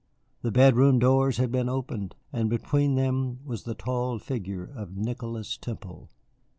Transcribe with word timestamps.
The 0.41 0.49
bedroom 0.51 0.97
doors 0.97 1.37
had 1.37 1.51
been 1.51 1.69
opened, 1.69 2.15
and 2.33 2.49
between 2.49 2.95
them 2.95 3.37
was 3.45 3.65
the 3.65 3.75
tall 3.75 4.17
figure 4.17 4.63
of 4.63 4.97
Nicholas 4.97 5.57
Temple. 5.57 6.09